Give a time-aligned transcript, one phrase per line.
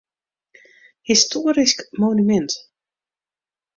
[1.09, 2.51] Histoarysk monumint.